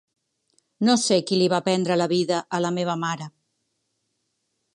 No 0.87 0.95
sé 1.01 1.17
qui 1.31 1.39
li 1.41 1.49
va 1.55 1.59
prendre 1.67 1.99
la 2.03 2.09
vida 2.15 2.41
a 2.59 2.63
la 2.67 2.73
meva 2.79 2.97
mare. 3.05 3.33